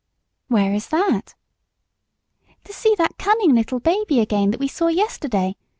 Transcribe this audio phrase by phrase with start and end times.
[0.47, 1.35] "Where is that!"
[2.63, 5.55] "To see that cunning little baby again that we saw yesterday.